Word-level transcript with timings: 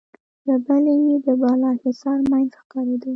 له 0.47 0.55
بلې 0.65 0.93
يې 1.05 1.15
د 1.25 1.27
بالاحصار 1.41 2.19
مينځ 2.31 2.51
ښکارېده. 2.59 3.09